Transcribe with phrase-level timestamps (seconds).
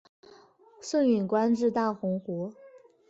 [0.81, 2.51] 盛允官至大鸿胪。